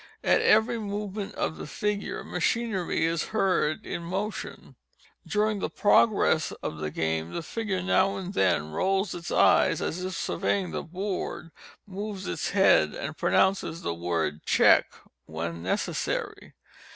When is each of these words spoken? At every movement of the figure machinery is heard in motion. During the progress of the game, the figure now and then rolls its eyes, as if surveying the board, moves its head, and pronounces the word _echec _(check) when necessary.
At 0.23 0.41
every 0.41 0.79
movement 0.79 1.35
of 1.35 1.57
the 1.57 1.67
figure 1.67 2.23
machinery 2.23 3.05
is 3.05 3.25
heard 3.35 3.85
in 3.85 4.01
motion. 4.01 4.73
During 5.27 5.59
the 5.59 5.69
progress 5.69 6.51
of 6.63 6.77
the 6.79 6.89
game, 6.89 7.33
the 7.33 7.43
figure 7.43 7.83
now 7.83 8.17
and 8.17 8.33
then 8.33 8.71
rolls 8.71 9.13
its 9.13 9.29
eyes, 9.29 9.79
as 9.79 10.03
if 10.03 10.15
surveying 10.15 10.71
the 10.71 10.81
board, 10.81 11.51
moves 11.85 12.25
its 12.25 12.49
head, 12.49 12.95
and 12.95 13.15
pronounces 13.15 13.83
the 13.83 13.93
word 13.93 14.43
_echec 14.43 14.85
_(check) 14.85 14.85
when 15.27 15.61
necessary. 15.61 16.55